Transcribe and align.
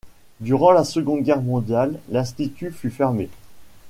Durant 0.39 0.71
la 0.71 0.83
Seconde 0.83 1.21
Guerre 1.21 1.43
mondiale, 1.43 1.99
l'institut 2.09 2.71
fut 2.71 2.89
fermé. 2.89 3.29